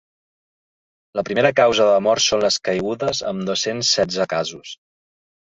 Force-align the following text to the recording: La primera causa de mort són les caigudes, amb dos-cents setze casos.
La 1.19 1.23
primera 1.27 1.51
causa 1.59 1.85
de 1.89 1.99
mort 2.07 2.25
són 2.29 2.43
les 2.45 2.59
caigudes, 2.69 3.21
amb 3.33 3.47
dos-cents 3.51 3.93
setze 4.01 4.31
casos. 4.37 4.77